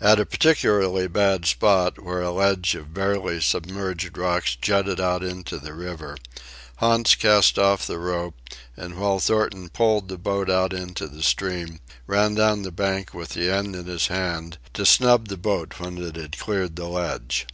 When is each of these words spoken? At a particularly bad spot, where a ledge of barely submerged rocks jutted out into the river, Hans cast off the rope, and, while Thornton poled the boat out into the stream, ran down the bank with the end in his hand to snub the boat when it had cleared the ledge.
At 0.00 0.18
a 0.18 0.26
particularly 0.26 1.06
bad 1.06 1.46
spot, 1.46 2.02
where 2.02 2.20
a 2.20 2.32
ledge 2.32 2.74
of 2.74 2.92
barely 2.92 3.40
submerged 3.40 4.18
rocks 4.18 4.56
jutted 4.56 4.98
out 5.00 5.22
into 5.22 5.56
the 5.56 5.72
river, 5.72 6.16
Hans 6.78 7.14
cast 7.14 7.60
off 7.60 7.86
the 7.86 8.00
rope, 8.00 8.34
and, 8.76 8.98
while 8.98 9.20
Thornton 9.20 9.68
poled 9.68 10.08
the 10.08 10.18
boat 10.18 10.50
out 10.50 10.72
into 10.72 11.06
the 11.06 11.22
stream, 11.22 11.78
ran 12.08 12.34
down 12.34 12.62
the 12.62 12.72
bank 12.72 13.14
with 13.14 13.34
the 13.34 13.52
end 13.54 13.76
in 13.76 13.86
his 13.86 14.08
hand 14.08 14.58
to 14.74 14.84
snub 14.84 15.28
the 15.28 15.36
boat 15.36 15.78
when 15.78 15.96
it 15.96 16.16
had 16.16 16.38
cleared 16.40 16.74
the 16.74 16.88
ledge. 16.88 17.46